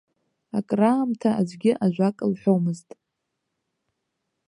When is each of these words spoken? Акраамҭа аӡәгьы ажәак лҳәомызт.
Акраамҭа 0.57 1.29
аӡәгьы 1.39 1.71
ажәак 1.85 2.17
лҳәомызт. 2.31 2.89